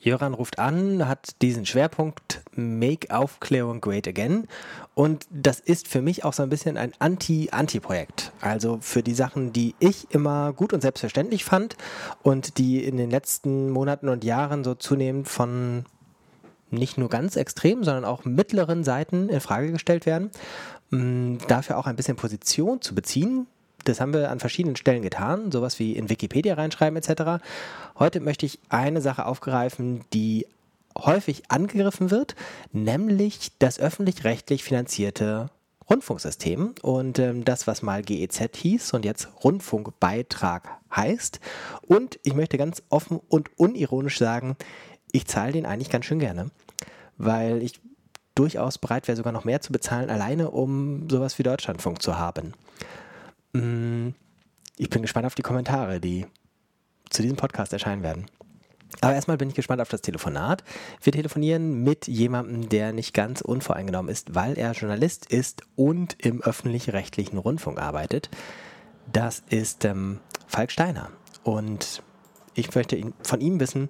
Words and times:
Jöran 0.00 0.34
ruft 0.34 0.58
an, 0.58 1.08
hat 1.08 1.42
diesen 1.42 1.66
Schwerpunkt 1.66 2.42
Make 2.54 3.14
Aufklärung 3.14 3.80
Great 3.80 4.06
Again. 4.06 4.46
Und 4.94 5.26
das 5.30 5.58
ist 5.60 5.88
für 5.88 6.02
mich 6.02 6.24
auch 6.24 6.32
so 6.32 6.42
ein 6.42 6.48
bisschen 6.48 6.76
ein 6.76 6.92
Anti-Anti-Projekt. 6.98 8.32
Also 8.40 8.78
für 8.80 9.02
die 9.02 9.14
Sachen, 9.14 9.52
die 9.52 9.74
ich 9.80 10.10
immer 10.10 10.52
gut 10.52 10.72
und 10.72 10.80
selbstverständlich 10.80 11.44
fand 11.44 11.76
und 12.22 12.58
die 12.58 12.84
in 12.84 12.96
den 12.96 13.10
letzten 13.10 13.70
Monaten 13.70 14.08
und 14.08 14.24
Jahren 14.24 14.62
so 14.62 14.74
zunehmend 14.74 15.28
von 15.28 15.84
nicht 16.70 16.98
nur 16.98 17.08
ganz 17.08 17.36
extrem, 17.36 17.82
sondern 17.82 18.04
auch 18.04 18.24
mittleren 18.24 18.84
Seiten 18.84 19.28
in 19.28 19.40
Frage 19.40 19.72
gestellt 19.72 20.06
werden. 20.06 20.30
Mm, 20.90 21.36
dafür 21.48 21.78
auch 21.78 21.86
ein 21.86 21.96
bisschen 21.96 22.16
Position 22.16 22.80
zu 22.80 22.94
beziehen, 22.94 23.46
das 23.88 24.00
haben 24.00 24.12
wir 24.12 24.30
an 24.30 24.40
verschiedenen 24.40 24.76
Stellen 24.76 25.02
getan, 25.02 25.50
sowas 25.50 25.78
wie 25.78 25.92
in 25.92 26.08
Wikipedia 26.08 26.54
reinschreiben 26.54 26.96
etc. 26.96 27.42
Heute 27.98 28.20
möchte 28.20 28.46
ich 28.46 28.58
eine 28.68 29.00
Sache 29.00 29.26
aufgreifen, 29.26 30.04
die 30.12 30.46
häufig 30.96 31.50
angegriffen 31.50 32.10
wird, 32.10 32.34
nämlich 32.72 33.52
das 33.58 33.78
öffentlich-rechtlich 33.78 34.64
finanzierte 34.64 35.50
Rundfunksystem 35.88 36.74
und 36.82 37.18
ähm, 37.18 37.44
das, 37.44 37.66
was 37.66 37.82
mal 37.82 38.02
GEZ 38.02 38.56
hieß 38.56 38.92
und 38.92 39.04
jetzt 39.04 39.28
Rundfunkbeitrag 39.42 40.68
heißt. 40.94 41.40
Und 41.82 42.18
ich 42.24 42.34
möchte 42.34 42.58
ganz 42.58 42.82
offen 42.90 43.20
und 43.28 43.50
unironisch 43.58 44.18
sagen, 44.18 44.56
ich 45.12 45.26
zahle 45.26 45.52
den 45.52 45.64
eigentlich 45.64 45.88
ganz 45.88 46.04
schön 46.04 46.18
gerne, 46.18 46.50
weil 47.16 47.62
ich 47.62 47.80
durchaus 48.34 48.78
bereit 48.78 49.08
wäre, 49.08 49.16
sogar 49.16 49.32
noch 49.32 49.44
mehr 49.44 49.60
zu 49.60 49.72
bezahlen, 49.72 50.10
alleine 50.10 50.50
um 50.50 51.08
sowas 51.08 51.38
wie 51.38 51.42
Deutschlandfunk 51.42 52.02
zu 52.02 52.18
haben. 52.18 52.52
Mm, 53.52 54.10
ich 54.76 54.90
bin 54.90 55.02
gespannt 55.02 55.26
auf 55.26 55.34
die 55.34 55.42
Kommentare, 55.42 56.00
die 56.00 56.26
zu 57.10 57.22
diesem 57.22 57.36
Podcast 57.36 57.72
erscheinen 57.72 58.02
werden. 58.02 58.26
Aber 59.00 59.14
erstmal 59.14 59.36
bin 59.36 59.48
ich 59.48 59.54
gespannt 59.54 59.80
auf 59.80 59.88
das 59.88 60.00
Telefonat. 60.00 60.64
Wir 61.02 61.12
telefonieren 61.12 61.84
mit 61.84 62.08
jemandem, 62.08 62.68
der 62.68 62.92
nicht 62.92 63.12
ganz 63.14 63.40
unvoreingenommen 63.40 64.10
ist, 64.10 64.34
weil 64.34 64.58
er 64.58 64.72
Journalist 64.72 65.26
ist 65.26 65.62
und 65.76 66.16
im 66.24 66.42
öffentlich-rechtlichen 66.42 67.38
Rundfunk 67.38 67.78
arbeitet. 67.78 68.30
Das 69.12 69.42
ist 69.50 69.84
ähm, 69.84 70.20
Falk 70.46 70.70
Steiner. 70.70 71.10
Und 71.44 72.02
ich 72.54 72.74
möchte 72.74 73.00
von 73.22 73.40
ihm 73.40 73.60
wissen, 73.60 73.88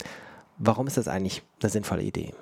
warum 0.59 0.87
ist 0.87 0.97
das 0.97 1.09
eigentlich 1.09 1.43
eine 1.63 1.71
sinnvolle 1.71 2.03
Idee? 2.03 2.35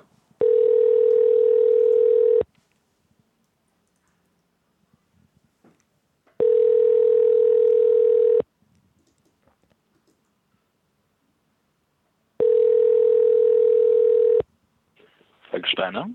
Steiner. 15.77 16.09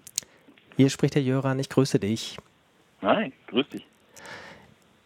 Hier 0.76 0.90
spricht 0.90 1.14
der 1.14 1.22
Jöran, 1.22 1.60
ich 1.60 1.68
grüße 1.68 2.00
dich. 2.00 2.36
Hi, 3.00 3.32
grüß 3.46 3.68
dich. 3.68 3.86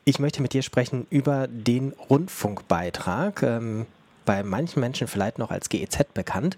Ich 0.06 0.18
möchte 0.18 0.40
mit 0.40 0.54
dir 0.54 0.62
sprechen 0.62 1.06
über 1.10 1.46
den 1.46 1.92
Rundfunkbeitrag, 2.08 3.42
ähm, 3.42 3.86
bei 4.24 4.42
manchen 4.42 4.80
Menschen 4.80 5.08
vielleicht 5.08 5.38
noch 5.38 5.50
als 5.50 5.68
GEZ 5.68 6.14
bekannt. 6.14 6.56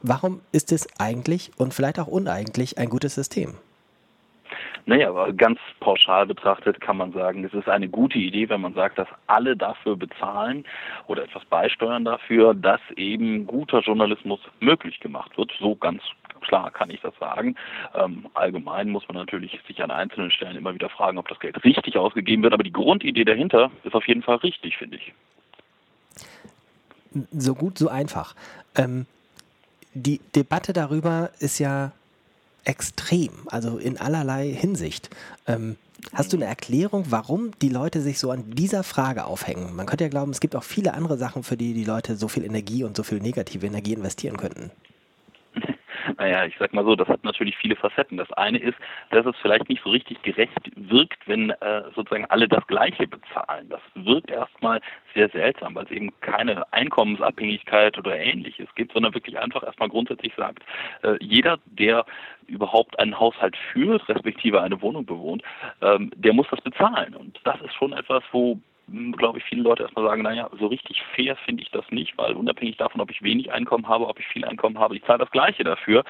Warum 0.00 0.40
ist 0.50 0.72
es 0.72 0.88
eigentlich 0.98 1.50
und 1.58 1.74
vielleicht 1.74 1.98
auch 1.98 2.06
uneigentlich 2.06 2.78
ein 2.78 2.88
gutes 2.88 3.16
System? 3.16 3.58
Naja, 4.86 5.10
aber 5.10 5.32
ganz 5.32 5.58
pauschal 5.80 6.26
betrachtet 6.26 6.80
kann 6.80 6.96
man 6.96 7.12
sagen, 7.12 7.44
es 7.44 7.54
ist 7.54 7.68
eine 7.68 7.88
gute 7.88 8.18
Idee, 8.18 8.48
wenn 8.48 8.60
man 8.60 8.74
sagt, 8.74 8.98
dass 8.98 9.08
alle 9.26 9.56
dafür 9.56 9.96
bezahlen 9.96 10.64
oder 11.06 11.24
etwas 11.24 11.44
beisteuern 11.46 12.04
dafür, 12.04 12.54
dass 12.54 12.80
eben 12.96 13.46
guter 13.46 13.80
Journalismus 13.80 14.40
möglich 14.60 15.00
gemacht 15.00 15.36
wird. 15.36 15.52
So 15.58 15.76
ganz 15.76 16.02
klar 16.40 16.70
kann 16.70 16.90
ich 16.90 17.00
das 17.00 17.14
sagen. 17.18 17.54
Ähm, 17.94 18.26
allgemein 18.34 18.88
muss 18.88 19.06
man 19.08 19.16
natürlich 19.16 19.58
sich 19.66 19.82
an 19.82 19.90
einzelnen 19.90 20.30
Stellen 20.30 20.56
immer 20.56 20.74
wieder 20.74 20.88
fragen, 20.88 21.18
ob 21.18 21.28
das 21.28 21.40
Geld 21.40 21.62
richtig 21.64 21.96
ausgegeben 21.96 22.42
wird. 22.42 22.54
Aber 22.54 22.62
die 22.62 22.72
Grundidee 22.72 23.24
dahinter 23.24 23.70
ist 23.84 23.94
auf 23.94 24.06
jeden 24.06 24.22
Fall 24.22 24.36
richtig, 24.36 24.76
finde 24.76 24.96
ich. 24.96 25.12
So 27.32 27.54
gut, 27.54 27.78
so 27.78 27.88
einfach. 27.88 28.34
Ähm, 28.76 29.06
die 29.94 30.20
Debatte 30.34 30.72
darüber 30.72 31.30
ist 31.40 31.58
ja 31.58 31.92
extrem, 32.68 33.30
also 33.46 33.78
in 33.78 33.98
allerlei 33.98 34.52
Hinsicht. 34.52 35.10
Ähm, 35.46 35.76
Hast 36.12 36.32
du 36.32 36.36
eine 36.36 36.46
Erklärung, 36.46 37.06
warum 37.10 37.50
die 37.60 37.68
Leute 37.68 38.00
sich 38.00 38.20
so 38.20 38.30
an 38.30 38.52
dieser 38.52 38.84
Frage 38.84 39.24
aufhängen? 39.24 39.74
Man 39.74 39.84
könnte 39.84 40.04
ja 40.04 40.10
glauben, 40.10 40.30
es 40.30 40.38
gibt 40.40 40.54
auch 40.54 40.62
viele 40.62 40.94
andere 40.94 41.18
Sachen, 41.18 41.42
für 41.42 41.56
die 41.56 41.74
die 41.74 41.84
Leute 41.84 42.16
so 42.16 42.28
viel 42.28 42.44
Energie 42.44 42.84
und 42.84 42.96
so 42.96 43.02
viel 43.02 43.18
negative 43.18 43.66
Energie 43.66 43.94
investieren 43.94 44.36
könnten. 44.36 44.70
Naja, 46.18 46.44
ich 46.46 46.54
sag 46.58 46.74
mal 46.74 46.84
so, 46.84 46.96
das 46.96 47.06
hat 47.06 47.22
natürlich 47.22 47.56
viele 47.56 47.76
Facetten. 47.76 48.18
Das 48.18 48.30
eine 48.32 48.58
ist, 48.58 48.76
dass 49.10 49.24
es 49.24 49.36
vielleicht 49.40 49.68
nicht 49.68 49.84
so 49.84 49.90
richtig 49.90 50.20
gerecht 50.22 50.58
wirkt, 50.74 51.26
wenn 51.28 51.50
äh, 51.50 51.82
sozusagen 51.94 52.26
alle 52.26 52.48
das 52.48 52.66
Gleiche 52.66 53.06
bezahlen. 53.06 53.68
Das 53.68 53.80
wirkt 53.94 54.28
erstmal 54.28 54.80
sehr 55.14 55.28
seltsam, 55.28 55.76
weil 55.76 55.84
es 55.84 55.92
eben 55.92 56.12
keine 56.20 56.70
Einkommensabhängigkeit 56.72 57.96
oder 57.98 58.18
ähnliches 58.18 58.68
gibt, 58.74 58.92
sondern 58.92 59.14
wirklich 59.14 59.38
einfach 59.38 59.62
erstmal 59.62 59.88
grundsätzlich 59.88 60.32
sagt, 60.36 60.64
äh, 61.02 61.14
jeder, 61.20 61.60
der 61.66 62.04
überhaupt 62.48 62.98
einen 62.98 63.18
Haushalt 63.18 63.56
führt, 63.72 64.08
respektive 64.08 64.60
eine 64.60 64.82
Wohnung 64.82 65.06
bewohnt, 65.06 65.44
ähm, 65.82 66.10
der 66.16 66.32
muss 66.32 66.48
das 66.50 66.60
bezahlen. 66.62 67.14
Und 67.14 67.38
das 67.44 67.60
ist 67.60 67.74
schon 67.74 67.92
etwas, 67.92 68.24
wo 68.32 68.58
glaube 69.16 69.38
ich, 69.38 69.44
viele 69.44 69.62
Leute 69.62 69.82
erstmal 69.82 70.06
sagen, 70.06 70.22
naja, 70.22 70.48
so 70.58 70.66
richtig 70.66 71.02
fair 71.14 71.36
finde 71.36 71.62
ich 71.62 71.70
das 71.70 71.84
nicht, 71.90 72.16
weil 72.16 72.32
unabhängig 72.34 72.76
davon, 72.76 73.00
ob 73.00 73.10
ich 73.10 73.22
wenig 73.22 73.52
Einkommen 73.52 73.86
habe, 73.88 74.06
ob 74.06 74.18
ich 74.18 74.26
viel 74.26 74.44
Einkommen 74.44 74.78
habe, 74.78 74.96
ich 74.96 75.04
zahle 75.04 75.18
das 75.18 75.30
Gleiche 75.30 75.64
dafür. 75.64 76.04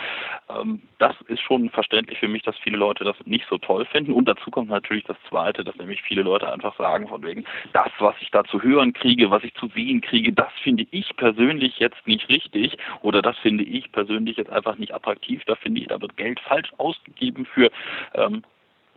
Ähm, 0.49 0.83
das 0.99 1.15
ist 1.28 1.41
schon 1.41 1.71
verständlich 1.71 2.19
für 2.19 2.28
mich, 2.28 2.43
dass 2.43 2.56
viele 2.59 2.77
Leute 2.77 3.05
das 3.05 3.17
nicht 3.25 3.47
so 3.49 3.59
toll 3.59 3.84
finden. 3.87 4.12
Und 4.12 4.27
dazu 4.28 4.50
kommt 4.50 4.71
natürlich 4.71 5.05
das 5.05 5.17
Zweite, 5.28 5.65
dass 5.65 5.77
nämlich 5.77 6.03
viele 6.03 6.22
Leute 6.22 6.53
einfach 6.53 6.77
sagen, 6.77 7.09
von 7.09 7.22
wegen, 7.22 7.44
das, 7.72 7.91
was 7.99 8.15
ich 8.21 8.31
da 8.31 8.44
zu 8.44 8.62
hören 8.62 8.93
kriege, 8.93 9.31
was 9.31 9.44
ich 9.44 9.55
zu 9.55 9.69
sehen 9.69 10.00
kriege, 10.00 10.33
das 10.33 10.53
finde 10.62 10.87
ich 10.91 11.17
persönlich 11.17 11.78
jetzt 11.78 12.06
nicht 12.06 12.28
richtig 12.28 12.77
oder 13.03 13.22
das 13.22 13.37
finde 13.38 13.65
ich 13.65 13.91
persönlich 13.93 14.37
jetzt 14.37 14.50
einfach 14.50 14.78
nicht 14.78 14.94
attraktiv. 14.94 15.43
Da 15.47 15.56
finde 15.56 15.81
ich, 15.81 15.88
da 15.88 16.00
wird 16.00 16.17
Geld 16.17 16.41
falsch 16.41 16.72
ausgegeben 16.78 17.47
für 17.47 17.71
ähm, 18.15 18.43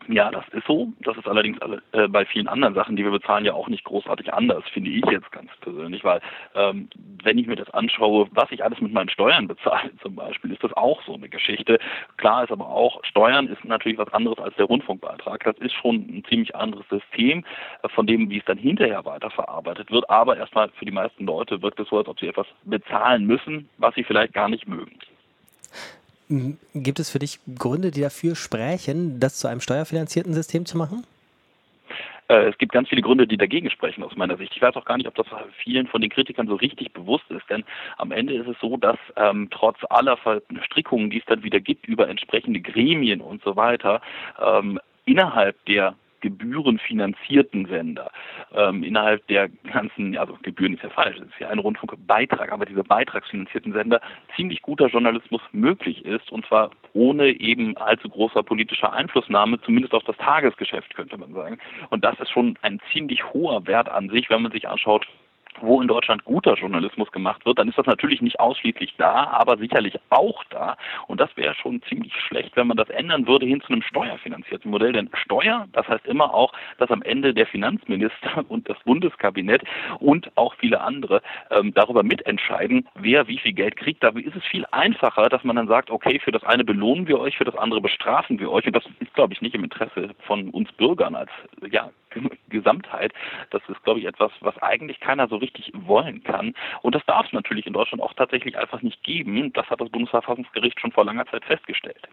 ja, 0.07 0.31
das 0.31 0.47
ist 0.49 0.65
so. 0.65 0.91
Das 1.01 1.17
ist 1.17 1.27
allerdings 1.27 1.61
alle, 1.61 1.81
äh, 1.91 2.07
bei 2.07 2.25
vielen 2.25 2.47
anderen 2.47 2.73
Sachen, 2.73 2.95
die 2.95 3.03
wir 3.03 3.11
bezahlen, 3.11 3.45
ja 3.45 3.53
auch 3.53 3.67
nicht 3.67 3.83
großartig 3.83 4.33
anders, 4.33 4.63
finde 4.73 4.89
ich 4.89 5.05
jetzt 5.05 5.31
ganz 5.31 5.49
persönlich, 5.61 6.03
weil 6.03 6.21
ähm, 6.55 6.89
wenn 7.23 7.37
ich 7.37 7.47
mir 7.47 7.55
das 7.55 7.69
anschaue, 7.71 8.27
was 8.31 8.51
ich 8.51 8.63
alles 8.63 8.81
mit 8.81 8.93
meinen 8.93 9.09
Steuern 9.09 9.47
bezahle 9.47 9.91
zum 10.01 10.15
Beispiel, 10.15 10.51
ist 10.51 10.63
das 10.63 10.73
auch 10.73 11.01
so 11.03 11.13
eine 11.13 11.29
Geschichte. 11.29 11.79
Klar 12.17 12.43
ist 12.43 12.51
aber 12.51 12.67
auch, 12.67 13.03
Steuern 13.03 13.47
ist 13.47 13.63
natürlich 13.65 13.97
was 13.97 14.11
anderes 14.13 14.39
als 14.39 14.55
der 14.55 14.65
Rundfunkbeitrag. 14.65 15.43
Das 15.43 15.57
ist 15.57 15.73
schon 15.73 15.95
ein 15.95 16.23
ziemlich 16.27 16.55
anderes 16.55 16.87
System 16.89 17.45
äh, 17.83 17.89
von 17.89 18.07
dem, 18.07 18.29
wie 18.29 18.39
es 18.39 18.45
dann 18.45 18.57
hinterher 18.57 19.05
weiterverarbeitet 19.05 19.91
wird. 19.91 20.09
Aber 20.09 20.37
erstmal 20.37 20.69
für 20.69 20.85
die 20.85 20.91
meisten 20.91 21.25
Leute 21.25 21.61
wirkt 21.61 21.79
es 21.79 21.89
so, 21.89 21.97
als 21.97 22.07
ob 22.07 22.19
sie 22.19 22.27
etwas 22.27 22.47
bezahlen 22.63 23.25
müssen, 23.25 23.69
was 23.77 23.95
sie 23.95 24.03
vielleicht 24.03 24.33
gar 24.33 24.49
nicht 24.49 24.67
mögen. 24.67 24.97
Gibt 26.73 26.99
es 26.99 27.09
für 27.09 27.19
dich 27.19 27.39
Gründe, 27.57 27.91
die 27.91 28.01
dafür 28.01 28.35
sprechen, 28.35 29.19
das 29.19 29.37
zu 29.37 29.47
einem 29.47 29.59
steuerfinanzierten 29.59 30.33
System 30.33 30.65
zu 30.65 30.77
machen? 30.77 31.05
Äh, 32.29 32.49
es 32.49 32.57
gibt 32.57 32.71
ganz 32.71 32.87
viele 32.87 33.01
Gründe, 33.01 33.27
die 33.27 33.35
dagegen 33.35 33.69
sprechen 33.69 34.03
aus 34.03 34.15
meiner 34.15 34.37
Sicht. 34.37 34.53
Ich 34.55 34.61
weiß 34.61 34.75
auch 34.77 34.85
gar 34.85 34.97
nicht, 34.97 35.07
ob 35.07 35.15
das 35.15 35.27
vielen 35.61 35.87
von 35.87 35.99
den 35.99 36.09
Kritikern 36.09 36.47
so 36.47 36.55
richtig 36.55 36.93
bewusst 36.93 37.29
ist, 37.29 37.49
denn 37.49 37.65
am 37.97 38.13
Ende 38.13 38.33
ist 38.33 38.47
es 38.47 38.55
so, 38.61 38.77
dass 38.77 38.97
ähm, 39.17 39.49
trotz 39.51 39.77
aller 39.89 40.15
Verstrickungen, 40.15 41.09
die 41.09 41.19
es 41.19 41.25
dann 41.25 41.43
wieder 41.43 41.59
gibt 41.59 41.85
über 41.85 42.07
entsprechende 42.07 42.61
Gremien 42.61 43.19
und 43.19 43.43
so 43.43 43.57
weiter, 43.57 44.01
ähm, 44.41 44.79
innerhalb 45.05 45.63
der 45.65 45.95
gebührenfinanzierten 46.21 47.65
Sender 47.65 48.11
ähm, 48.53 48.83
innerhalb 48.83 49.25
der 49.27 49.49
ganzen, 49.49 50.17
also 50.17 50.37
Gebühren 50.41 50.73
ist 50.73 50.83
ja 50.83 50.89
falsch, 50.89 51.17
es 51.17 51.27
ist 51.27 51.39
ja 51.39 51.49
ein 51.49 51.59
Rundfunkbeitrag, 51.59 52.51
aber 52.51 52.65
diese 52.65 52.83
beitragsfinanzierten 52.83 53.73
Sender 53.73 54.01
ziemlich 54.35 54.61
guter 54.61 54.87
Journalismus 54.87 55.41
möglich 55.51 56.05
ist 56.05 56.31
und 56.31 56.45
zwar 56.45 56.71
ohne 56.93 57.27
eben 57.27 57.77
allzu 57.77 58.09
großer 58.09 58.43
politischer 58.43 58.93
Einflussnahme, 58.93 59.59
zumindest 59.61 59.93
auf 59.93 60.03
das 60.03 60.17
Tagesgeschäft 60.17 60.95
könnte 60.95 61.17
man 61.17 61.33
sagen. 61.33 61.57
Und 61.89 62.03
das 62.03 62.19
ist 62.19 62.29
schon 62.29 62.57
ein 62.61 62.79
ziemlich 62.91 63.23
hoher 63.33 63.65
Wert 63.67 63.89
an 63.89 64.09
sich, 64.09 64.29
wenn 64.29 64.41
man 64.41 64.51
sich 64.51 64.67
anschaut, 64.67 65.07
wo 65.59 65.81
in 65.81 65.87
Deutschland 65.87 66.23
guter 66.25 66.55
Journalismus 66.55 67.11
gemacht 67.11 67.45
wird, 67.45 67.59
dann 67.59 67.69
ist 67.69 67.77
das 67.77 67.85
natürlich 67.85 68.21
nicht 68.21 68.39
ausschließlich 68.39 68.95
da, 68.97 69.27
aber 69.27 69.57
sicherlich 69.57 69.99
auch 70.09 70.43
da. 70.45 70.77
Und 71.07 71.19
das 71.19 71.29
wäre 71.35 71.55
schon 71.55 71.81
ziemlich 71.83 72.13
schlecht, 72.15 72.55
wenn 72.55 72.67
man 72.67 72.77
das 72.77 72.89
ändern 72.89 73.27
würde 73.27 73.45
hin 73.45 73.61
zu 73.61 73.73
einem 73.73 73.81
steuerfinanzierten 73.81 74.71
Modell. 74.71 74.93
Denn 74.93 75.09
Steuer, 75.13 75.67
das 75.73 75.87
heißt 75.87 76.05
immer 76.05 76.33
auch, 76.33 76.53
dass 76.77 76.91
am 76.91 77.01
Ende 77.01 77.33
der 77.33 77.47
Finanzminister 77.47 78.45
und 78.49 78.69
das 78.69 78.77
Bundeskabinett 78.85 79.63
und 79.99 80.31
auch 80.35 80.55
viele 80.55 80.81
andere 80.81 81.21
ähm, 81.49 81.73
darüber 81.73 82.03
mitentscheiden, 82.03 82.87
wer 82.95 83.27
wie 83.27 83.39
viel 83.39 83.53
Geld 83.53 83.75
kriegt. 83.75 84.03
Dabei 84.03 84.21
ist 84.21 84.35
es 84.35 84.43
viel 84.45 84.65
einfacher, 84.71 85.29
dass 85.29 85.43
man 85.43 85.55
dann 85.55 85.67
sagt, 85.67 85.91
okay, 85.91 86.19
für 86.19 86.31
das 86.31 86.43
eine 86.43 86.63
belohnen 86.63 87.07
wir 87.07 87.19
euch, 87.19 87.37
für 87.37 87.45
das 87.45 87.55
andere 87.55 87.81
bestrafen 87.81 88.39
wir 88.39 88.51
euch. 88.51 88.65
Und 88.65 88.75
das 88.75 88.83
ist, 88.99 89.13
glaube 89.13 89.33
ich, 89.33 89.41
nicht 89.41 89.55
im 89.55 89.63
Interesse 89.63 90.09
von 90.25 90.49
uns 90.49 90.71
Bürgern 90.73 91.15
als 91.15 91.29
ja, 91.69 91.89
Gesamtheit. 92.49 93.13
Das 93.49 93.61
ist, 93.67 93.83
glaube 93.83 93.99
ich, 93.99 94.05
etwas, 94.05 94.31
was 94.41 94.57
eigentlich 94.57 94.99
keiner 94.99 95.27
so 95.27 95.37
richtig 95.37 95.71
wollen 95.73 96.23
kann. 96.23 96.53
Und 96.81 96.95
das 96.95 97.05
darf 97.05 97.25
es 97.25 97.33
natürlich 97.33 97.65
in 97.65 97.73
Deutschland 97.73 98.01
auch 98.01 98.13
tatsächlich 98.13 98.57
einfach 98.57 98.81
nicht 98.81 99.03
geben. 99.03 99.53
Das 99.53 99.69
hat 99.69 99.81
das 99.81 99.89
Bundesverfassungsgericht 99.89 100.79
schon 100.79 100.91
vor 100.91 101.05
langer 101.05 101.25
Zeit 101.27 101.45
festgestellt. 101.45 102.07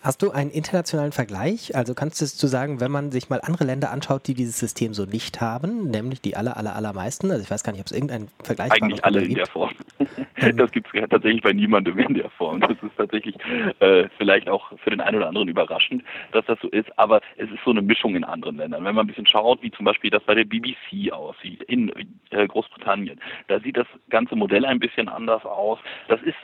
Hast 0.00 0.22
du 0.22 0.30
einen 0.30 0.50
internationalen 0.50 1.10
Vergleich? 1.10 1.74
Also 1.74 1.92
kannst 1.92 2.20
du 2.20 2.24
es 2.24 2.36
zu 2.36 2.46
sagen, 2.46 2.80
wenn 2.80 2.92
man 2.92 3.10
sich 3.10 3.30
mal 3.30 3.40
andere 3.42 3.64
Länder 3.64 3.90
anschaut, 3.90 4.28
die 4.28 4.34
dieses 4.34 4.56
System 4.56 4.94
so 4.94 5.06
nicht 5.06 5.40
haben, 5.40 5.90
nämlich 5.90 6.20
die 6.20 6.36
aller, 6.36 6.56
aller, 6.56 6.76
allermeisten? 6.76 7.32
Also 7.32 7.42
ich 7.42 7.50
weiß 7.50 7.64
gar 7.64 7.72
nicht, 7.72 7.80
ob 7.80 7.86
es 7.86 7.92
irgendeinen 7.92 8.28
Vergleich 8.44 8.70
Eigentlich 8.70 9.04
alle 9.04 9.22
in 9.22 9.34
der 9.34 9.46
Form. 9.46 9.70
Ähm. 10.40 10.56
Das 10.56 10.70
gibt 10.70 10.86
es 10.94 11.08
tatsächlich 11.08 11.42
bei 11.42 11.52
niemandem 11.52 11.98
in 11.98 12.14
der 12.14 12.30
Form. 12.30 12.60
Das 12.60 12.70
ist 12.70 12.96
tatsächlich 12.96 13.34
äh, 13.80 14.08
vielleicht 14.18 14.48
auch 14.48 14.70
für 14.78 14.90
den 14.90 15.00
einen 15.00 15.16
oder 15.16 15.26
anderen 15.26 15.48
überraschend, 15.48 16.04
dass 16.30 16.46
das 16.46 16.60
so 16.60 16.68
ist, 16.68 16.96
aber 16.96 17.20
es 17.36 17.50
ist 17.50 17.58
so 17.64 17.72
eine 17.72 17.82
Mischung 17.82 18.14
in 18.14 18.22
anderen 18.22 18.56
Ländern. 18.56 18.84
Wenn 18.84 18.94
man 18.94 19.04
ein 19.04 19.08
bisschen 19.08 19.26
schaut, 19.26 19.60
wie 19.62 19.72
zum 19.72 19.84
Beispiel 19.84 20.10
das 20.10 20.22
bei 20.22 20.36
der 20.36 20.44
BBC 20.44 21.10
aussieht 21.10 21.64
in 21.64 21.92
äh, 22.30 22.46
Großbritannien, 22.46 23.20
da 23.48 23.58
sieht 23.58 23.76
das 23.76 23.88
ganze 24.10 24.36
Modell 24.36 24.64
ein 24.64 24.78
bisschen 24.78 25.08
anders 25.08 25.44
aus. 25.44 25.80
Das 26.06 26.22
ist 26.22 26.36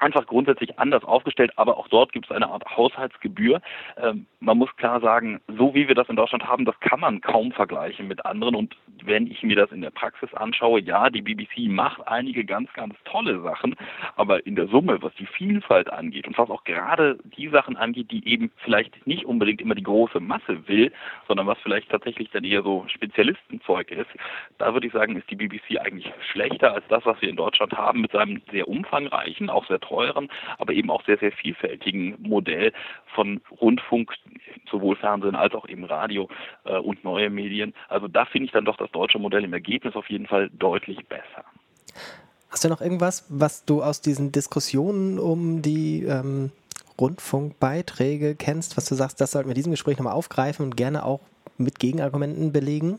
einfach 0.00 0.26
grundsätzlich 0.26 0.78
anders 0.78 1.04
aufgestellt, 1.04 1.52
aber 1.56 1.76
auch 1.76 1.88
dort 1.88 2.12
gibt 2.12 2.26
es 2.26 2.32
eine 2.32 2.48
Art 2.48 2.64
Haushaltsgebühr. 2.76 3.60
Ähm, 3.96 4.26
man 4.40 4.58
muss 4.58 4.74
klar 4.76 5.00
sagen, 5.00 5.40
so 5.48 5.74
wie 5.74 5.88
wir 5.88 5.94
das 5.94 6.08
in 6.08 6.16
Deutschland 6.16 6.46
haben, 6.46 6.64
das 6.64 6.78
kann 6.80 7.00
man 7.00 7.20
kaum 7.20 7.52
vergleichen 7.52 8.08
mit 8.08 8.24
anderen. 8.24 8.54
Und 8.54 8.76
wenn 9.04 9.26
ich 9.26 9.42
mir 9.42 9.56
das 9.56 9.70
in 9.70 9.82
der 9.82 9.90
Praxis 9.90 10.32
anschaue, 10.34 10.80
ja, 10.80 11.10
die 11.10 11.22
BBC 11.22 11.68
macht 11.68 12.06
einige 12.08 12.44
ganz, 12.44 12.72
ganz 12.72 12.94
tolle 13.04 13.40
Sachen, 13.42 13.76
aber 14.16 14.46
in 14.46 14.56
der 14.56 14.68
Summe, 14.68 15.02
was 15.02 15.14
die 15.14 15.26
Vielfalt 15.26 15.92
angeht 15.92 16.26
und 16.26 16.38
was 16.38 16.50
auch 16.50 16.64
gerade 16.64 17.18
die 17.36 17.48
Sachen 17.48 17.76
angeht, 17.76 18.10
die 18.10 18.26
eben 18.26 18.50
vielleicht 18.64 19.06
nicht 19.06 19.24
unbedingt 19.24 19.60
immer 19.60 19.74
die 19.74 19.82
große 19.82 20.20
Masse 20.20 20.66
will, 20.68 20.92
sondern 21.28 21.46
was 21.46 21.58
vielleicht 21.62 21.90
tatsächlich 21.90 22.30
dann 22.30 22.44
eher 22.44 22.62
so 22.62 22.84
Spezialistenzeug 22.88 23.90
ist, 23.90 24.10
da 24.58 24.72
würde 24.72 24.86
ich 24.86 24.92
sagen, 24.92 25.16
ist 25.16 25.30
die 25.30 25.36
BBC 25.36 25.78
eigentlich 25.80 26.10
schlechter 26.32 26.74
als 26.74 26.84
das, 26.88 27.04
was 27.04 27.20
wir 27.20 27.28
in 27.28 27.36
Deutschland 27.36 27.72
haben 27.74 28.00
mit 28.00 28.12
seinem 28.12 28.42
sehr 28.50 28.68
umfangreichen, 28.68 29.50
auch 29.50 29.66
sehr 29.66 29.80
teuren, 29.90 30.28
aber 30.58 30.72
eben 30.72 30.90
auch 30.90 31.04
sehr, 31.04 31.18
sehr 31.18 31.32
vielfältigen 31.32 32.16
Modell 32.20 32.72
von 33.14 33.40
Rundfunk, 33.60 34.14
sowohl 34.70 34.96
Fernsehen 34.96 35.34
als 35.34 35.54
auch 35.54 35.68
eben 35.68 35.84
Radio 35.84 36.28
äh, 36.64 36.78
und 36.78 37.04
neue 37.04 37.28
Medien. 37.28 37.74
Also 37.88 38.08
da 38.08 38.24
finde 38.24 38.46
ich 38.46 38.52
dann 38.52 38.64
doch 38.64 38.76
das 38.76 38.90
deutsche 38.92 39.18
Modell 39.18 39.44
im 39.44 39.52
Ergebnis 39.52 39.96
auf 39.96 40.08
jeden 40.08 40.26
Fall 40.26 40.50
deutlich 40.52 41.04
besser. 41.06 41.44
Hast 42.50 42.64
du 42.64 42.68
noch 42.68 42.80
irgendwas, 42.80 43.26
was 43.28 43.64
du 43.64 43.82
aus 43.82 44.00
diesen 44.00 44.32
Diskussionen 44.32 45.18
um 45.18 45.62
die 45.62 46.04
ähm, 46.04 46.50
Rundfunkbeiträge 47.00 48.34
kennst, 48.34 48.76
was 48.76 48.86
du 48.86 48.94
sagst, 48.94 49.20
das 49.20 49.32
sollten 49.32 49.48
wir 49.48 49.52
in 49.52 49.56
diesem 49.56 49.72
Gespräch 49.72 49.98
nochmal 49.98 50.14
aufgreifen 50.14 50.64
und 50.66 50.76
gerne 50.76 51.04
auch 51.04 51.20
mit 51.58 51.78
Gegenargumenten 51.78 52.52
belegen? 52.52 52.98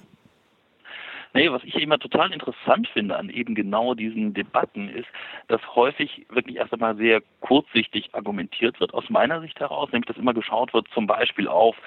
Nee, 1.33 1.50
was 1.50 1.63
ich 1.63 1.75
immer 1.75 1.98
total 1.98 2.33
interessant 2.33 2.89
finde 2.89 3.16
an 3.16 3.30
eben 3.30 3.56
genau 3.56 3.94
diesen 3.94 4.33
Debatten 4.33 4.89
ist, 4.89 5.07
dass 5.48 5.62
häufig 5.75 6.25
wirklich 6.30 6.57
erst 6.57 6.74
einmal 6.74 6.98
sehr 6.98 7.22
kurzsichtig 7.39 8.13
argumentiert 8.13 8.80
wird, 8.80 8.94
aus 8.94 9.10
meiner 9.10 9.39
Sicht 9.39 9.60
heraus, 9.60 9.89
nämlich 9.92 10.07
dass 10.07 10.18
immer 10.18 10.33
geschaut 10.33 10.74
wird, 10.74 10.88
zum 10.94 11.07
Beispiel 11.07 11.48
auf, 11.48 11.78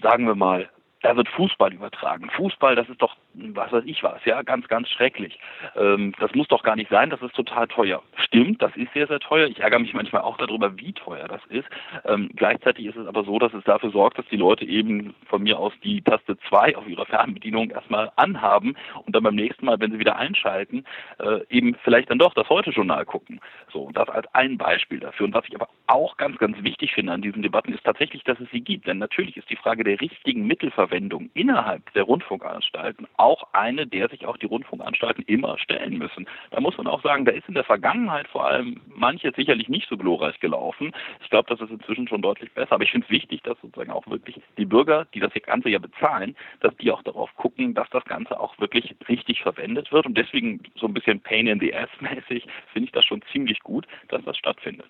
sagen 0.00 0.26
wir 0.26 0.36
mal, 0.36 0.68
da 1.04 1.14
wird 1.16 1.28
Fußball 1.28 1.74
übertragen. 1.74 2.30
Fußball, 2.30 2.74
das 2.76 2.88
ist 2.88 3.02
doch, 3.02 3.14
was 3.34 3.70
weiß 3.70 3.84
ich 3.84 4.02
was, 4.02 4.24
ja, 4.24 4.40
ganz, 4.40 4.66
ganz 4.68 4.88
schrecklich. 4.88 5.38
Ähm, 5.76 6.14
das 6.18 6.34
muss 6.34 6.48
doch 6.48 6.62
gar 6.62 6.76
nicht 6.76 6.88
sein, 6.88 7.10
das 7.10 7.20
ist 7.20 7.34
total 7.34 7.68
teuer. 7.68 8.02
Stimmt, 8.16 8.62
das 8.62 8.74
ist 8.74 8.90
sehr, 8.94 9.06
sehr 9.06 9.20
teuer. 9.20 9.46
Ich 9.46 9.60
ärgere 9.60 9.80
mich 9.80 9.92
manchmal 9.92 10.22
auch 10.22 10.38
darüber, 10.38 10.78
wie 10.78 10.94
teuer 10.94 11.28
das 11.28 11.42
ist. 11.50 11.68
Ähm, 12.06 12.30
gleichzeitig 12.34 12.86
ist 12.86 12.96
es 12.96 13.06
aber 13.06 13.22
so, 13.24 13.38
dass 13.38 13.52
es 13.52 13.62
dafür 13.64 13.90
sorgt, 13.90 14.16
dass 14.16 14.26
die 14.30 14.38
Leute 14.38 14.64
eben 14.64 15.14
von 15.26 15.42
mir 15.42 15.58
aus 15.58 15.74
die 15.82 16.00
Taste 16.00 16.38
2 16.48 16.74
auf 16.74 16.88
ihrer 16.88 17.04
Fernbedienung 17.04 17.70
erstmal 17.70 18.10
anhaben 18.16 18.74
und 19.04 19.14
dann 19.14 19.24
beim 19.24 19.34
nächsten 19.34 19.66
Mal, 19.66 19.78
wenn 19.80 19.92
sie 19.92 19.98
wieder 19.98 20.16
einschalten, 20.16 20.86
äh, 21.18 21.40
eben 21.50 21.76
vielleicht 21.84 22.10
dann 22.10 22.18
doch 22.18 22.32
das 22.32 22.48
Heute-Journal 22.48 23.04
gucken. 23.04 23.40
So, 23.70 23.90
das 23.92 24.08
als 24.08 24.26
ein 24.34 24.56
Beispiel 24.56 25.00
dafür. 25.00 25.26
Und 25.26 25.34
was 25.34 25.44
ich 25.46 25.54
aber 25.54 25.68
auch 25.86 26.16
ganz, 26.16 26.38
ganz 26.38 26.62
wichtig 26.62 26.94
finde 26.94 27.12
an 27.12 27.20
diesen 27.20 27.42
Debatten, 27.42 27.74
ist 27.74 27.84
tatsächlich, 27.84 28.24
dass 28.24 28.40
es 28.40 28.50
sie 28.50 28.62
gibt. 28.62 28.86
Denn 28.86 28.96
natürlich 28.96 29.36
ist 29.36 29.50
die 29.50 29.56
Frage 29.56 29.84
der 29.84 30.00
richtigen 30.00 30.46
Mittelverwendung 30.46 30.93
Verwendung 30.94 31.30
innerhalb 31.34 31.92
der 31.94 32.04
Rundfunkanstalten 32.04 33.08
auch 33.16 33.48
eine, 33.52 33.84
der 33.84 34.08
sich 34.08 34.26
auch 34.26 34.36
die 34.36 34.46
Rundfunkanstalten 34.46 35.24
immer 35.26 35.58
stellen 35.58 35.98
müssen. 35.98 36.28
Da 36.52 36.60
muss 36.60 36.76
man 36.76 36.86
auch 36.86 37.02
sagen, 37.02 37.24
da 37.24 37.32
ist 37.32 37.48
in 37.48 37.54
der 37.54 37.64
Vergangenheit 37.64 38.28
vor 38.28 38.46
allem 38.46 38.80
manches 38.86 39.34
sicherlich 39.34 39.68
nicht 39.68 39.88
so 39.88 39.96
glorreich 39.96 40.38
gelaufen. 40.38 40.92
Ich 41.20 41.30
glaube, 41.30 41.48
das 41.48 41.60
ist 41.60 41.72
inzwischen 41.72 42.06
schon 42.06 42.22
deutlich 42.22 42.52
besser. 42.52 42.72
Aber 42.72 42.84
ich 42.84 42.92
finde 42.92 43.06
es 43.06 43.10
wichtig, 43.10 43.42
dass 43.42 43.60
sozusagen 43.60 43.90
auch 43.90 44.06
wirklich 44.06 44.40
die 44.56 44.66
Bürger, 44.66 45.06
die 45.14 45.20
das 45.20 45.32
Ganze 45.44 45.68
ja 45.68 45.80
bezahlen, 45.80 46.36
dass 46.60 46.76
die 46.76 46.92
auch 46.92 47.02
darauf 47.02 47.34
gucken, 47.34 47.74
dass 47.74 47.90
das 47.90 48.04
Ganze 48.04 48.38
auch 48.38 48.56
wirklich 48.60 48.94
richtig 49.08 49.42
verwendet 49.42 49.90
wird. 49.90 50.06
Und 50.06 50.16
deswegen 50.16 50.60
so 50.76 50.86
ein 50.86 50.94
bisschen 50.94 51.20
Pain 51.20 51.48
in 51.48 51.58
the 51.58 51.74
Ass 51.74 51.90
mäßig 51.98 52.46
finde 52.72 52.86
ich 52.86 52.92
das 52.92 53.04
schon 53.04 53.20
ziemlich 53.32 53.58
gut, 53.60 53.88
dass 54.08 54.22
das 54.24 54.36
stattfindet. 54.36 54.86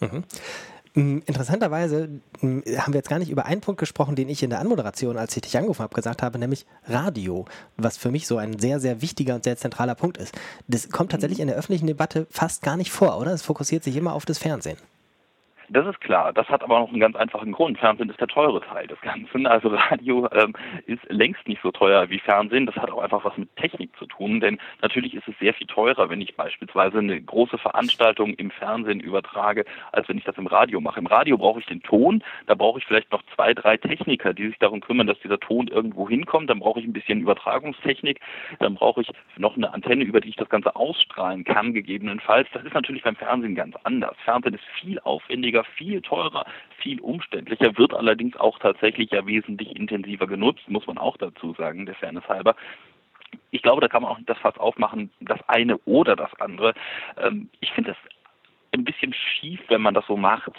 Mhm. 0.00 0.24
Mm, 0.94 1.18
interessanterweise 1.26 2.08
mm, 2.40 2.60
haben 2.78 2.92
wir 2.92 2.98
jetzt 2.98 3.08
gar 3.08 3.18
nicht 3.18 3.30
über 3.30 3.46
einen 3.46 3.60
Punkt 3.60 3.80
gesprochen, 3.80 4.14
den 4.14 4.28
ich 4.28 4.42
in 4.44 4.50
der 4.50 4.60
Anmoderation, 4.60 5.18
als 5.18 5.36
ich 5.36 5.42
dich 5.42 5.56
angerufen 5.56 5.82
habe, 5.82 5.94
gesagt 5.94 6.22
habe, 6.22 6.38
nämlich 6.38 6.66
Radio, 6.86 7.46
was 7.76 7.96
für 7.96 8.12
mich 8.12 8.28
so 8.28 8.36
ein 8.36 8.60
sehr, 8.60 8.78
sehr 8.78 9.02
wichtiger 9.02 9.34
und 9.34 9.44
sehr 9.44 9.56
zentraler 9.56 9.96
Punkt 9.96 10.18
ist. 10.18 10.34
Das 10.68 10.88
kommt 10.90 11.10
tatsächlich 11.10 11.40
in 11.40 11.48
der 11.48 11.56
öffentlichen 11.56 11.88
Debatte 11.88 12.26
fast 12.30 12.62
gar 12.62 12.76
nicht 12.76 12.92
vor, 12.92 13.18
oder? 13.18 13.32
Es 13.32 13.42
fokussiert 13.42 13.82
sich 13.82 13.96
immer 13.96 14.12
auf 14.12 14.24
das 14.24 14.38
Fernsehen. 14.38 14.76
Das 15.70 15.86
ist 15.86 16.00
klar. 16.00 16.32
Das 16.32 16.48
hat 16.48 16.62
aber 16.62 16.80
noch 16.80 16.90
einen 16.90 17.00
ganz 17.00 17.16
einfachen 17.16 17.52
Grund. 17.52 17.78
Fernsehen 17.78 18.10
ist 18.10 18.20
der 18.20 18.28
teure 18.28 18.60
Teil 18.60 18.86
des 18.86 19.00
Ganzen. 19.00 19.46
Also 19.54 19.68
Radio 19.68 20.28
ähm, 20.32 20.52
ist 20.86 21.00
längst 21.08 21.46
nicht 21.46 21.62
so 21.62 21.70
teuer 21.70 22.10
wie 22.10 22.18
Fernsehen. 22.18 22.66
Das 22.66 22.74
hat 22.74 22.90
auch 22.90 22.98
einfach 22.98 23.24
was 23.24 23.36
mit 23.36 23.54
Technik 23.54 23.96
zu 23.96 24.04
tun, 24.06 24.40
denn 24.40 24.58
natürlich 24.82 25.14
ist 25.14 25.28
es 25.28 25.38
sehr 25.38 25.54
viel 25.54 25.68
teurer, 25.68 26.10
wenn 26.10 26.20
ich 26.20 26.34
beispielsweise 26.34 26.98
eine 26.98 27.20
große 27.20 27.56
Veranstaltung 27.56 28.34
im 28.34 28.50
Fernsehen 28.50 28.98
übertrage, 28.98 29.64
als 29.92 30.08
wenn 30.08 30.18
ich 30.18 30.24
das 30.24 30.36
im 30.38 30.48
Radio 30.48 30.80
mache. 30.80 30.98
Im 30.98 31.06
Radio 31.06 31.38
brauche 31.38 31.60
ich 31.60 31.66
den 31.66 31.82
Ton, 31.84 32.24
da 32.48 32.56
brauche 32.56 32.80
ich 32.80 32.84
vielleicht 32.84 33.12
noch 33.12 33.22
zwei, 33.36 33.54
drei 33.54 33.76
Techniker, 33.76 34.34
die 34.34 34.48
sich 34.48 34.58
darum 34.58 34.80
kümmern, 34.80 35.06
dass 35.06 35.20
dieser 35.20 35.38
Ton 35.38 35.68
irgendwo 35.68 36.08
hinkommt. 36.08 36.50
Dann 36.50 36.58
brauche 36.58 36.80
ich 36.80 36.86
ein 36.86 36.92
bisschen 36.92 37.20
Übertragungstechnik, 37.20 38.18
dann 38.58 38.74
brauche 38.74 39.02
ich 39.02 39.08
noch 39.36 39.56
eine 39.56 39.72
Antenne, 39.72 40.02
über 40.02 40.20
die 40.20 40.30
ich 40.30 40.36
das 40.36 40.48
Ganze 40.48 40.74
ausstrahlen 40.74 41.44
kann, 41.44 41.74
gegebenenfalls. 41.74 42.48
Das 42.52 42.64
ist 42.64 42.74
natürlich 42.74 43.04
beim 43.04 43.16
Fernsehen 43.16 43.54
ganz 43.54 43.76
anders. 43.84 44.16
Fernsehen 44.24 44.54
ist 44.54 44.64
viel 44.80 44.98
aufwendiger 45.00 45.53
günstiger, 45.54 45.64
viel 45.76 46.02
teurer, 46.02 46.44
viel 46.78 47.00
umständlicher, 47.00 47.76
wird 47.78 47.94
allerdings 47.94 48.36
auch 48.36 48.58
tatsächlich 48.58 49.10
ja 49.10 49.26
wesentlich 49.26 49.74
intensiver 49.76 50.26
genutzt, 50.26 50.68
muss 50.68 50.86
man 50.86 50.98
auch 50.98 51.16
dazu 51.16 51.54
sagen, 51.54 51.86
der 51.86 51.94
Fairness 51.94 52.28
halber 52.28 52.56
ich 53.50 53.62
glaube, 53.62 53.80
da 53.80 53.88
kann 53.88 54.02
man 54.02 54.12
auch 54.12 54.18
nicht 54.18 54.30
das 54.30 54.38
Fass 54.38 54.56
aufmachen, 54.58 55.10
das 55.18 55.40
eine 55.48 55.76
oder 55.78 56.14
das 56.14 56.32
andere. 56.38 56.72
Ähm, 57.16 57.50
ich 57.58 57.72
finde 57.72 57.90
es 57.90 57.96
ein 58.70 58.84
bisschen 58.84 59.12
schief, 59.12 59.60
wenn 59.66 59.82
man 59.82 59.94
das 59.94 60.06
so 60.06 60.16
macht. 60.16 60.52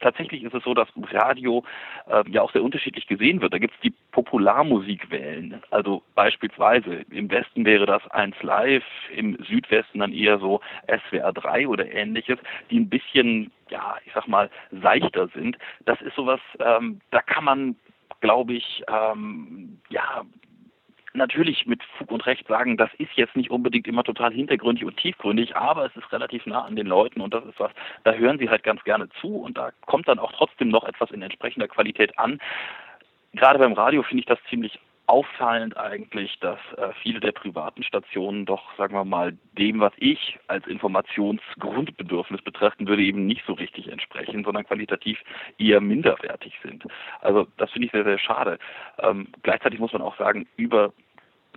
Tatsächlich 0.00 0.42
ist 0.44 0.54
es 0.54 0.62
so, 0.64 0.74
dass 0.74 0.88
Radio 1.12 1.64
äh, 2.08 2.22
ja 2.30 2.42
auch 2.42 2.52
sehr 2.52 2.62
unterschiedlich 2.62 3.06
gesehen 3.06 3.40
wird. 3.40 3.52
Da 3.52 3.58
gibt 3.58 3.74
es 3.74 3.80
die 3.80 3.94
Popularmusikwellen. 4.12 5.62
Also 5.70 6.02
beispielsweise 6.14 7.04
im 7.10 7.30
Westen 7.30 7.64
wäre 7.64 7.86
das 7.86 8.06
1 8.10 8.42
Live, 8.42 8.84
im 9.14 9.36
Südwesten 9.44 9.98
dann 10.00 10.12
eher 10.12 10.38
so 10.38 10.60
SWR 10.86 11.32
3 11.32 11.68
oder 11.68 11.90
ähnliches, 11.90 12.38
die 12.70 12.80
ein 12.80 12.88
bisschen, 12.88 13.50
ja, 13.70 13.96
ich 14.04 14.12
sag 14.12 14.28
mal, 14.28 14.50
seichter 14.70 15.28
sind. 15.28 15.58
Das 15.84 16.00
ist 16.00 16.14
sowas, 16.14 16.40
ähm, 16.60 17.00
da 17.10 17.20
kann 17.22 17.44
man 17.44 17.76
glaube 18.20 18.54
ich, 18.54 18.82
ähm, 18.88 19.78
ja, 19.90 20.24
natürlich 21.18 21.66
mit 21.66 21.82
Fug 21.98 22.10
und 22.10 22.24
Recht 22.26 22.46
sagen, 22.48 22.76
das 22.76 22.90
ist 22.94 23.10
jetzt 23.16 23.36
nicht 23.36 23.50
unbedingt 23.50 23.86
immer 23.86 24.04
total 24.04 24.32
hintergründig 24.32 24.84
und 24.84 24.96
tiefgründig, 24.96 25.56
aber 25.56 25.86
es 25.86 25.96
ist 25.96 26.10
relativ 26.12 26.46
nah 26.46 26.62
an 26.64 26.76
den 26.76 26.86
Leuten 26.86 27.20
und 27.20 27.34
das 27.34 27.44
ist 27.44 27.60
was, 27.60 27.72
da 28.04 28.12
hören 28.12 28.38
sie 28.38 28.48
halt 28.48 28.62
ganz 28.62 28.82
gerne 28.84 29.08
zu 29.20 29.36
und 29.36 29.58
da 29.58 29.70
kommt 29.86 30.08
dann 30.08 30.18
auch 30.18 30.32
trotzdem 30.32 30.68
noch 30.68 30.84
etwas 30.84 31.10
in 31.10 31.22
entsprechender 31.22 31.68
Qualität 31.68 32.18
an. 32.18 32.40
Gerade 33.34 33.58
beim 33.58 33.74
Radio 33.74 34.02
finde 34.02 34.20
ich 34.20 34.26
das 34.26 34.38
ziemlich 34.48 34.78
auffallend 35.08 35.76
eigentlich, 35.78 36.38
dass 36.40 36.58
äh, 36.76 36.90
viele 37.02 37.18
der 37.18 37.32
privaten 37.32 37.82
Stationen 37.82 38.44
doch, 38.44 38.76
sagen 38.76 38.94
wir 38.94 39.04
mal, 39.04 39.36
dem, 39.56 39.80
was 39.80 39.92
ich 39.96 40.38
als 40.48 40.66
Informationsgrundbedürfnis 40.66 42.42
betrachten 42.42 42.86
würde, 42.86 43.02
eben 43.02 43.26
nicht 43.26 43.42
so 43.46 43.54
richtig 43.54 43.88
entsprechen, 43.90 44.44
sondern 44.44 44.66
qualitativ 44.66 45.18
eher 45.56 45.80
minderwertig 45.80 46.52
sind. 46.62 46.84
Also 47.22 47.46
das 47.56 47.70
finde 47.70 47.86
ich 47.86 47.92
sehr, 47.92 48.04
sehr 48.04 48.18
schade. 48.18 48.58
Ähm, 48.98 49.28
gleichzeitig 49.42 49.80
muss 49.80 49.94
man 49.94 50.02
auch 50.02 50.16
sagen, 50.18 50.46
über 50.56 50.92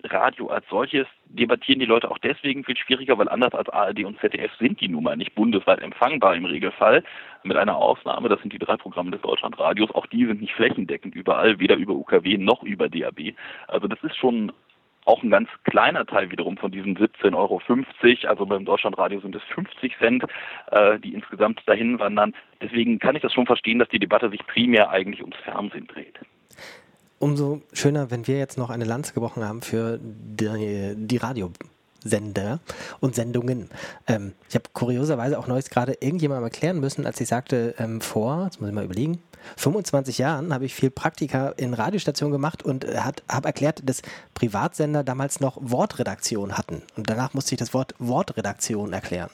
Radio 0.04 0.48
als 0.48 0.66
solches 0.70 1.08
debattieren 1.26 1.80
die 1.80 1.86
Leute 1.86 2.10
auch 2.10 2.18
deswegen 2.18 2.64
viel 2.64 2.78
schwieriger, 2.78 3.18
weil 3.18 3.30
anders 3.30 3.54
als 3.54 3.70
ARD 3.70 4.04
und 4.04 4.20
ZDF 4.20 4.52
sind 4.60 4.82
die 4.82 4.88
nun 4.88 5.04
mal 5.04 5.16
nicht 5.16 5.36
bundesweit 5.36 5.82
empfangbar 5.82 6.36
im 6.36 6.46
Regelfall. 6.46 7.04
Mit 7.44 7.58
einer 7.58 7.76
Ausnahme, 7.76 8.30
das 8.30 8.42
sind 8.42 8.54
die 8.54 8.60
drei 8.60 8.78
Programme 8.78 9.12
des 9.12 9.22
Deutschlandradios. 9.22 9.92
Auch 9.92 10.06
die 10.08 10.26
sind 10.26 10.42
nicht 10.42 10.54
flächendeckend 10.54 11.16
überall, 11.16 11.60
weder 11.60 11.76
über 11.76 11.94
UKW 11.94 12.38
noch 12.38 12.64
über 12.64 12.90
DAB. 12.90 13.34
Also 13.68 13.88
das 13.88 14.02
ist 14.04 14.16
schon 14.16 14.52
auch 15.06 15.24
ein 15.24 15.32
ganz 15.32 15.50
kleiner 15.64 16.06
Teil 16.06 16.30
wiederum 16.32 16.58
von 16.58 16.72
diesen 16.72 16.96
17,50 16.96 17.36
Euro. 17.36 17.62
Also 18.28 18.46
beim 18.46 18.66
Deutschlandradio 18.66 19.20
sind 19.20 19.36
es 19.36 19.44
50 19.56 19.98
Cent, 19.98 20.24
äh, 20.72 21.00
die 21.00 21.14
insgesamt 21.14 21.62
dahin 21.66 22.00
wandern. 22.00 22.34
Deswegen 22.62 23.00
kann 23.00 23.16
ich 23.16 23.22
das 23.22 23.34
schon 23.34 23.48
verstehen, 23.48 23.80
dass 23.80 23.90
die 23.90 24.00
Debatte 24.00 24.30
sich 24.30 24.46
primär 24.46 24.90
eigentlich 24.90 25.22
ums 25.22 25.38
Fernsehen 25.38 25.88
dreht. 25.88 26.20
Umso 27.22 27.62
schöner, 27.74 28.12
wenn 28.12 28.28
wir 28.28 28.38
jetzt 28.38 28.58
noch 28.58 28.70
eine 28.70 28.86
Lanze 28.86 29.14
gebrochen 29.14 29.44
haben 29.44 29.62
für 29.62 30.00
die, 30.02 30.96
die 30.96 31.18
Radiosender 31.18 32.60
und 33.00 33.16
Sendungen. 33.16 33.70
Ähm, 34.08 34.34
ich 34.50 34.56
habe 34.56 34.66
kurioserweise 34.74 35.38
auch 35.38 35.48
neues 35.48 35.70
gerade 35.70 35.94
irgendjemandem 36.00 36.46
erklären 36.46 36.80
müssen, 36.80 37.06
als 37.06 37.22
ich 37.22 37.28
sagte, 37.28 37.76
ähm, 37.78 38.02
vor, 38.02 38.46
jetzt 38.46 38.60
muss 38.60 38.70
ich 38.70 38.76
mal 38.76 38.86
überlegen, 38.86 39.22
25 39.58 40.18
Jahren 40.18 40.54
habe 40.54 40.66
ich 40.66 40.74
viel 40.74 40.92
Praktika 40.92 41.50
in 41.50 41.74
Radiostationen 41.74 42.32
gemacht 42.32 42.64
und 42.64 42.86
äh, 42.86 42.98
habe 42.98 43.48
erklärt, 43.48 43.82
dass 43.86 44.02
Privatsender 44.34 45.04
damals 45.04 45.40
noch 45.40 45.58
Wortredaktion 45.62 46.58
hatten. 46.58 46.82
Und 46.96 47.10
danach 47.10 47.34
musste 47.34 47.56
ich 47.56 47.60
das 47.60 47.74
Wort 47.74 47.96
Wortredaktion 48.00 48.94
erklären. 48.94 49.32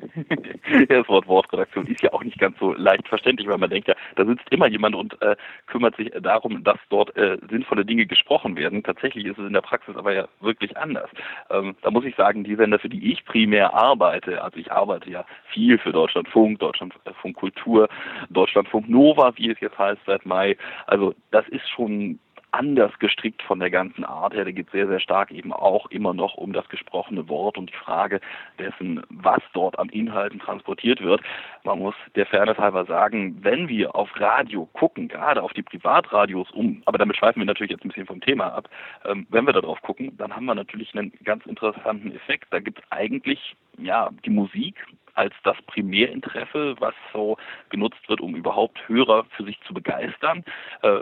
das 0.88 1.08
Wort 1.08 1.26
Wortredaktion 1.28 1.86
ist 1.86 2.02
ja 2.02 2.12
auch 2.12 2.22
nicht 2.22 2.38
ganz 2.38 2.58
so 2.58 2.72
leicht 2.72 3.08
verständlich, 3.08 3.48
weil 3.48 3.58
man 3.58 3.70
denkt 3.70 3.88
ja, 3.88 3.94
da 4.16 4.24
sitzt 4.24 4.50
immer 4.50 4.66
jemand 4.66 4.94
und 4.94 5.20
äh, 5.22 5.36
kümmert 5.66 5.96
sich 5.96 6.10
darum, 6.20 6.62
dass 6.64 6.78
dort 6.88 7.16
äh, 7.16 7.38
sinnvolle 7.50 7.84
Dinge 7.84 8.06
gesprochen 8.06 8.56
werden. 8.56 8.82
Tatsächlich 8.82 9.24
ist 9.26 9.38
es 9.38 9.46
in 9.46 9.52
der 9.52 9.60
Praxis 9.60 9.96
aber 9.96 10.12
ja 10.12 10.28
wirklich 10.40 10.76
anders. 10.76 11.10
Ähm, 11.50 11.76
da 11.82 11.90
muss 11.90 12.04
ich 12.04 12.14
sagen, 12.16 12.44
die 12.44 12.56
Sender, 12.56 12.78
für 12.78 12.88
die 12.88 13.12
ich 13.12 13.24
primär 13.24 13.74
arbeite, 13.74 14.42
also 14.42 14.58
ich 14.58 14.70
arbeite 14.72 15.10
ja 15.10 15.24
viel 15.52 15.78
für 15.78 15.92
Deutschlandfunk, 15.92 16.58
Deutschlandfunk 16.58 17.36
Kultur, 17.36 17.88
Deutschlandfunk 18.30 18.88
Nova, 18.88 19.32
wie 19.36 19.50
es 19.50 19.60
jetzt 19.60 19.78
heißt 19.78 20.00
seit 20.06 20.26
Mai. 20.26 20.56
Also 20.86 21.14
das 21.30 21.46
ist 21.48 21.68
schon 21.70 22.18
anders 22.52 22.98
gestrickt 22.98 23.42
von 23.42 23.60
der 23.60 23.70
ganzen 23.70 24.04
Art 24.04 24.34
her. 24.34 24.44
Da 24.44 24.50
geht 24.50 24.66
es 24.66 24.72
sehr, 24.72 24.86
sehr 24.86 25.00
stark 25.00 25.30
eben 25.30 25.52
auch 25.52 25.86
immer 25.90 26.14
noch 26.14 26.34
um 26.34 26.52
das 26.52 26.68
gesprochene 26.68 27.28
Wort 27.28 27.58
und 27.58 27.70
die 27.70 27.76
Frage 27.76 28.20
dessen, 28.58 29.02
was 29.08 29.40
dort 29.52 29.78
an 29.78 29.88
Inhalten 29.88 30.40
transportiert 30.40 31.00
wird. 31.00 31.20
Man 31.64 31.78
muss 31.78 31.94
der 32.14 32.26
Fairness 32.26 32.58
halber 32.58 32.84
sagen, 32.84 33.38
wenn 33.42 33.68
wir 33.68 33.94
auf 33.94 34.08
Radio 34.20 34.66
gucken, 34.72 35.08
gerade 35.08 35.42
auf 35.42 35.52
die 35.52 35.62
Privatradios 35.62 36.50
um, 36.52 36.82
aber 36.86 36.98
damit 36.98 37.16
schweifen 37.16 37.40
wir 37.40 37.46
natürlich 37.46 37.72
jetzt 37.72 37.84
ein 37.84 37.88
bisschen 37.88 38.06
vom 38.06 38.20
Thema 38.20 38.52
ab, 38.52 38.68
ähm, 39.04 39.26
wenn 39.30 39.46
wir 39.46 39.52
darauf 39.52 39.80
gucken, 39.82 40.16
dann 40.16 40.34
haben 40.34 40.46
wir 40.46 40.54
natürlich 40.54 40.94
einen 40.96 41.12
ganz 41.24 41.44
interessanten 41.46 42.14
Effekt. 42.14 42.46
Da 42.50 42.60
gibt 42.60 42.78
es 42.78 42.84
eigentlich 42.90 43.56
ja 43.78 44.10
die 44.24 44.30
Musik 44.30 44.76
als 45.14 45.34
das 45.44 45.56
Primärinteresse, 45.66 46.76
was 46.78 46.94
so 47.12 47.36
genutzt 47.68 48.08
wird, 48.08 48.20
um 48.20 48.34
überhaupt 48.34 48.78
Hörer 48.88 49.24
für 49.36 49.44
sich 49.44 49.60
zu 49.66 49.74
begeistern. 49.74 50.44
Äh, 50.82 51.00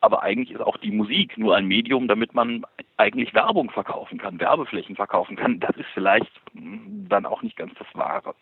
aber 0.00 0.22
eigentlich 0.22 0.50
ist 0.50 0.60
auch 0.60 0.76
die 0.78 0.90
Musik 0.90 1.36
nur 1.36 1.56
ein 1.56 1.66
Medium, 1.66 2.08
damit 2.08 2.34
man 2.34 2.64
eigentlich 2.96 3.34
Werbung 3.34 3.70
verkaufen 3.70 4.18
kann, 4.18 4.40
Werbeflächen 4.40 4.96
verkaufen 4.96 5.36
kann. 5.36 5.60
Das 5.60 5.76
ist 5.76 5.88
vielleicht 5.94 6.30
hm, 6.52 7.06
dann 7.08 7.26
auch 7.26 7.42
nicht 7.42 7.56
ganz 7.56 7.72
das 7.78 7.88
Wahre. 7.94 8.34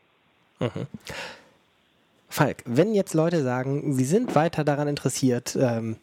Mhm. 0.60 0.86
Falk, 2.28 2.62
wenn 2.66 2.94
jetzt 2.94 3.14
Leute 3.14 3.42
sagen, 3.42 3.92
sie 3.92 4.04
sind 4.04 4.34
weiter 4.34 4.62
daran 4.62 4.86
interessiert, 4.86 5.56
ähm, 5.60 5.96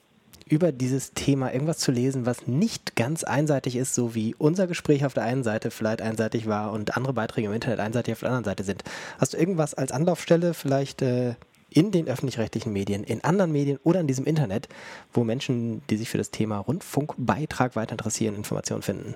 über 0.48 0.72
dieses 0.72 1.14
Thema 1.14 1.52
irgendwas 1.52 1.80
zu 1.80 1.92
lesen, 1.92 2.26
was 2.26 2.48
nicht 2.48 2.96
ganz 2.96 3.24
einseitig 3.24 3.76
ist, 3.76 3.96
so 3.96 4.14
wie 4.14 4.36
unser 4.38 4.68
Gespräch 4.68 5.06
auf 5.06 5.14
der 5.14 5.24
einen 5.24 5.44
Seite 5.44 5.72
vielleicht 5.72 6.02
einseitig 6.02 6.48
war 6.48 6.72
und 6.72 6.96
andere 6.96 7.14
Beiträge 7.14 7.48
im 7.48 7.54
Internet 7.54 7.80
einseitig 7.80 8.14
auf 8.14 8.20
der 8.20 8.30
anderen 8.30 8.46
Seite 8.46 8.64
sind. 8.64 8.84
Hast 9.20 9.34
du 9.34 9.38
irgendwas 9.38 9.74
als 9.74 9.92
Anlaufstelle 9.92 10.54
vielleicht 10.54 11.02
äh, 11.02 11.36
in 11.76 11.92
den 11.92 12.08
öffentlich-rechtlichen 12.08 12.74
Medien, 12.74 13.04
in 13.04 13.24
anderen 13.24 13.52
Medien 13.52 13.80
oder 13.84 14.00
in 14.00 14.08
diesem 14.08 14.26
Internet, 14.26 14.68
wo 15.14 15.24
Menschen, 15.24 15.82
die 15.90 15.98
sich 15.98 16.10
für 16.10 16.18
das 16.18 16.32
Thema 16.32 16.58
Rundfunkbeitrag 16.58 17.76
weiter 17.76 17.92
interessieren, 17.92 18.36
Informationen 18.36 18.82
finden? 18.82 19.16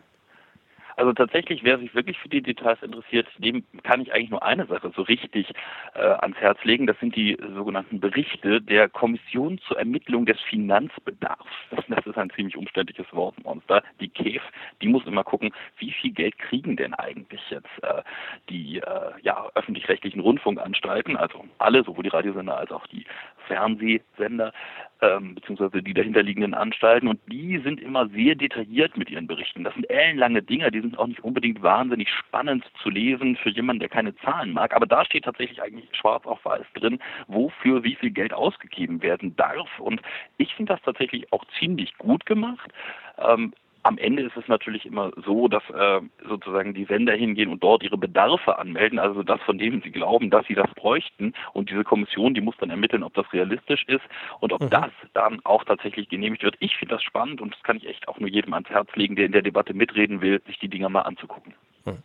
Also 1.00 1.14
tatsächlich, 1.14 1.64
wer 1.64 1.80
sich 1.80 1.96
wirklich 1.96 2.20
für 2.20 2.28
die 2.28 2.42
Details 2.42 2.84
interessiert, 2.84 3.26
dem 3.38 3.64
kann 3.84 4.02
ich 4.02 4.14
eigentlich 4.14 4.32
nur 4.32 4.44
eine 4.44 4.66
Sache 4.66 4.92
so 4.94 5.04
richtig 5.04 5.50
äh, 5.94 6.02
ans 6.02 6.36
Herz 6.36 6.62
legen. 6.66 6.88
Das 6.88 7.00
sind 7.00 7.16
die 7.16 7.38
sogenannten 7.56 8.02
Berichte 8.02 8.62
der 8.62 8.90
Kommission 8.90 9.60
zur 9.60 9.80
Ermittlung 9.80 10.26
des 10.26 10.38
Finanzbedarfs. 10.42 11.46
Das 11.88 12.06
ist 12.06 12.18
ein 12.18 12.30
ziemlich 12.32 12.56
umständliches 12.56 13.08
Wortmonster. 13.12 13.82
Die 14.00 14.10
KEF, 14.10 14.44
die 14.82 14.88
muss 14.88 15.06
immer 15.06 15.24
gucken, 15.24 15.52
wie 15.78 15.92
viel 15.92 16.12
Geld 16.12 16.38
kriegen 16.38 16.78
denn 16.78 16.94
eigentlich 16.94 17.42
jetzt 17.50 17.68
äh, 17.82 18.04
die 18.50 18.78
äh, 18.78 19.12
ja, 19.22 19.48
öffentlich-rechtlichen 19.56 20.20
Rundfunkanstalten, 20.20 21.18
also 21.18 21.46
alle, 21.58 21.84
sowohl 21.84 22.04
die 22.04 22.10
Radiosender 22.10 22.58
als 22.58 22.72
auch 22.72 22.86
die 22.88 23.06
Fernsehsender, 23.48 24.54
ähm, 25.02 25.36
beziehungsweise 25.36 25.82
die 25.82 25.94
dahinterliegenden 25.94 26.54
Anstalten. 26.54 27.08
Und 27.08 27.20
die 27.28 27.58
sind 27.60 27.82
immer 27.82 28.08
sehr 28.10 28.36
detailliert 28.36 28.98
mit 28.98 29.10
ihren 29.10 29.28
Berichten. 29.28 29.64
Das 29.64 29.74
sind 29.74 29.90
ellenlange 29.90 30.42
Dinger, 30.42 30.72
die 30.72 30.82
sind 30.82 30.89
auch 30.98 31.08
nicht 31.08 31.24
unbedingt 31.24 31.62
wahnsinnig 31.62 32.10
spannend 32.10 32.66
zu 32.82 32.90
lesen 32.90 33.36
für 33.36 33.50
jemanden, 33.50 33.82
der 33.82 33.90
keine 33.90 34.16
Zahlen 34.18 34.54
mag. 34.54 34.76
Aber 34.76 34.86
da 34.86 35.06
steht 35.06 35.26
tatsächlich 35.26 35.62
eigentlich 35.62 35.90
schwarz 35.96 36.26
auf 36.26 36.44
weiß 36.44 36.66
drin, 36.76 37.00
wofür 37.28 37.84
wie 37.84 37.96
viel 37.96 38.12
Geld 38.12 38.34
ausgegeben 38.34 39.02
werden 39.02 39.36
darf. 39.36 39.80
Und 39.80 40.02
ich 40.38 40.54
finde 40.56 40.74
das 40.74 40.82
tatsächlich 40.84 41.32
auch 41.32 41.44
ziemlich 41.60 41.98
gut 41.98 42.26
gemacht. 42.26 42.72
Ähm, 43.18 43.54
am 43.90 43.98
Ende 43.98 44.22
ist 44.22 44.38
es 44.38 44.48
natürlich 44.48 44.86
immer 44.86 45.12
so, 45.26 45.48
dass 45.48 45.64
äh, 45.72 46.00
sozusagen 46.28 46.76
die 46.76 46.86
Sender 46.86 47.14
hingehen 47.14 47.50
und 47.50 47.64
dort 47.64 47.82
ihre 47.82 47.98
Bedarfe 47.98 48.60
anmelden, 48.60 49.00
also 49.00 49.24
das, 49.24 49.42
von 49.42 49.58
dem 49.58 49.82
sie 49.82 49.90
glauben, 49.90 50.30
dass 50.30 50.46
sie 50.46 50.54
das 50.54 50.72
bräuchten. 50.76 51.34
Und 51.54 51.72
diese 51.72 51.84
Kommission, 51.84 52.36
die 52.36 52.42
muss 52.42 52.56
dann 52.60 52.70
ermitteln, 52.70 53.02
ob 53.02 53.16
das 53.16 53.26
realistisch 53.34 53.84
ist 53.88 54.04
und 54.42 54.54
ob 54.54 54.62
mhm. 54.62 54.70
das 54.70 54.92
dann 55.14 55.40
auch 55.44 55.64
tatsächlich 55.64 56.08
genehmigt 56.08 56.44
wird. 56.44 56.56
Ich 56.60 56.78
finde 56.78 56.96
das 56.96 57.04
spannend 57.04 57.42
und 57.42 57.52
das 57.56 57.64
kann 57.64 57.78
ich 57.78 57.88
echt 57.88 58.08
auch 58.08 58.20
nur 58.20 58.30
jedem 58.30 58.54
ans 58.54 58.70
Herz 58.70 58.90
legen, 58.94 59.16
der 59.16 59.26
in 59.26 59.32
der 59.32 59.42
Debatte 59.42 59.74
mitreden 59.74 60.22
will, 60.22 60.40
sich 60.46 60.60
die 60.60 60.68
Dinger 60.70 60.90
mal 60.90 61.02
anzugucken. 61.02 61.56
Mhm. 61.86 61.98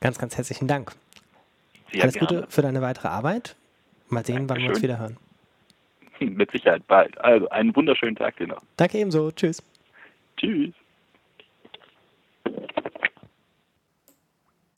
Ganz, 0.00 0.18
ganz 0.18 0.36
herzlichen 0.36 0.66
Dank. 0.66 0.90
Sehr 1.92 2.02
Alles 2.02 2.14
gerne. 2.14 2.26
Gute 2.26 2.46
für 2.50 2.62
deine 2.62 2.82
weitere 2.82 3.06
Arbeit. 3.06 3.54
Mal 4.08 4.26
sehen, 4.26 4.48
Dankeschön. 4.48 4.48
wann 4.48 4.62
wir 4.62 4.70
uns 4.70 4.82
wieder 4.82 4.98
hören. 4.98 5.16
Mit 6.18 6.50
Sicherheit 6.50 6.84
bald. 6.88 7.16
Also 7.20 7.48
einen 7.50 7.74
wunderschönen 7.76 8.16
Tag 8.16 8.36
dir 8.36 8.48
noch. 8.48 8.62
Danke 8.76 8.98
ebenso. 8.98 9.30
Tschüss. 9.30 9.62
Tschüss. 10.42 10.74